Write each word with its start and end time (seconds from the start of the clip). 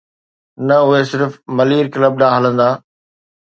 نه، 0.67 0.75
اهي 0.85 1.01
صرف 1.11 1.31
ملير 1.57 1.85
ڪلب 1.95 2.13
ڏانهن 2.21 2.37
هلندا. 2.37 2.69